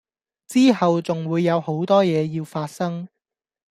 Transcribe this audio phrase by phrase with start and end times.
[0.47, 3.07] 之後仲會有好多嘢要發生